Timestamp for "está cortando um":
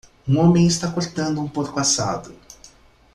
0.65-1.47